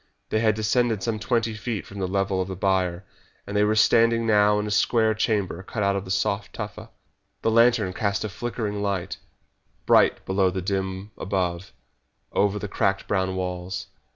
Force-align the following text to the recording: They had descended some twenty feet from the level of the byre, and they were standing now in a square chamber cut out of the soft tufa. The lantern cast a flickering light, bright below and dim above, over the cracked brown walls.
They 0.29 0.39
had 0.39 0.55
descended 0.55 1.03
some 1.03 1.19
twenty 1.19 1.53
feet 1.53 1.85
from 1.85 1.99
the 1.99 2.07
level 2.07 2.41
of 2.41 2.47
the 2.47 2.55
byre, 2.55 3.05
and 3.45 3.55
they 3.55 3.63
were 3.63 3.75
standing 3.75 4.25
now 4.25 4.57
in 4.57 4.65
a 4.65 4.71
square 4.71 5.13
chamber 5.13 5.61
cut 5.61 5.83
out 5.83 5.95
of 5.95 6.05
the 6.05 6.09
soft 6.09 6.53
tufa. 6.53 6.89
The 7.43 7.51
lantern 7.51 7.93
cast 7.93 8.23
a 8.23 8.29
flickering 8.29 8.81
light, 8.81 9.17
bright 9.85 10.25
below 10.25 10.47
and 10.49 10.65
dim 10.65 11.11
above, 11.19 11.71
over 12.33 12.57
the 12.57 12.67
cracked 12.67 13.07
brown 13.07 13.35
walls. 13.35 13.89